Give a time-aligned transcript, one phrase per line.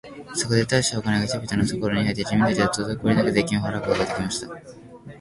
[0.33, 4.47] そこで大したお金が人々のふところに入って、人民たちはとどこおりなく税金を払うことが出来ました。